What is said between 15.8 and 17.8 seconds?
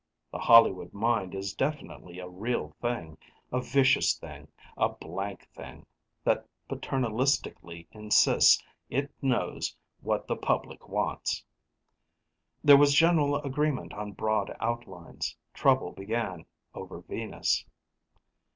began over Venus.